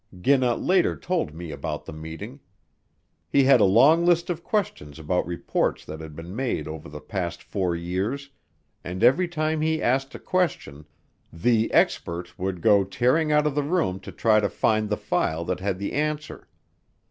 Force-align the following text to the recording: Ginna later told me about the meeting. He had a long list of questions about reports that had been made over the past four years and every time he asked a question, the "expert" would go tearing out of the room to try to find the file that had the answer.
Ginna 0.19 0.55
later 0.55 0.97
told 0.97 1.35
me 1.35 1.51
about 1.51 1.85
the 1.85 1.93
meeting. 1.93 2.39
He 3.29 3.43
had 3.43 3.59
a 3.61 3.65
long 3.65 4.03
list 4.03 4.31
of 4.31 4.43
questions 4.43 4.97
about 4.97 5.27
reports 5.27 5.85
that 5.85 6.01
had 6.01 6.15
been 6.15 6.35
made 6.35 6.67
over 6.67 6.89
the 6.89 6.99
past 6.99 7.43
four 7.43 7.75
years 7.75 8.31
and 8.83 9.03
every 9.03 9.27
time 9.27 9.61
he 9.61 9.79
asked 9.79 10.15
a 10.15 10.19
question, 10.19 10.85
the 11.31 11.71
"expert" 11.71 12.39
would 12.39 12.61
go 12.61 12.83
tearing 12.83 13.31
out 13.31 13.45
of 13.45 13.53
the 13.53 13.61
room 13.61 13.99
to 13.99 14.11
try 14.11 14.39
to 14.39 14.49
find 14.49 14.89
the 14.89 14.97
file 14.97 15.45
that 15.45 15.59
had 15.59 15.77
the 15.77 15.93
answer. 15.93 16.47